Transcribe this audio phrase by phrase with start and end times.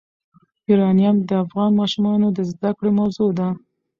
[0.69, 3.47] یورانیم د افغان ماشومانو د زده کړې موضوع ده.